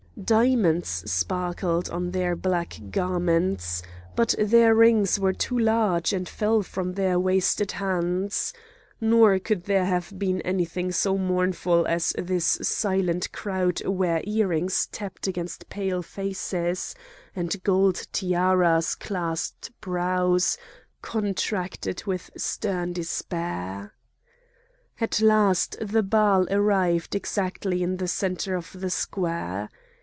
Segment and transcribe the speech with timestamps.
[0.21, 3.81] Diamonds sparkled on their black garments;
[4.15, 10.13] but their rings were too large and fell from their wasted hands,—nor could there have
[10.19, 16.93] been anything so mournful as this silent crowd where earrings tapped against pale faces,
[17.35, 20.55] and gold tiaras clasped brows
[21.01, 23.95] contracted with stern despair.
[24.99, 29.67] At last the Baal arrived exactly in the centre of the square.